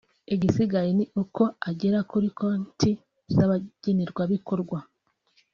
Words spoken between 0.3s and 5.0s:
igisigaye ni uko agera kuri konti z’abagenerwabikorwa